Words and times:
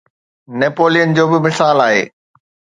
Napoleon 0.59 1.09
جو 1.15 1.25
به 1.31 1.39
مثال 1.45 1.77
آهي. 1.87 2.03